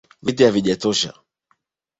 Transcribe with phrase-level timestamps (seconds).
[0.27, 1.13] Viti havijatosha